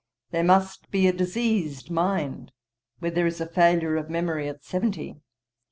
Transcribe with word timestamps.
'There 0.31 0.43
must 0.43 0.89
be 0.89 1.07
a 1.07 1.13
diseased 1.13 1.91
mind, 1.91 2.51
where 2.97 3.11
there 3.11 3.27
is 3.27 3.39
a 3.39 3.45
failure 3.45 3.97
of 3.97 4.09
memory 4.09 4.49
at 4.49 4.63
seventy. 4.63 5.21